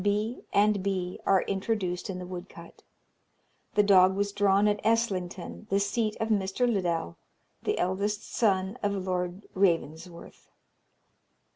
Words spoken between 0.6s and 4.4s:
B., are introduced in the woodcut. The dog was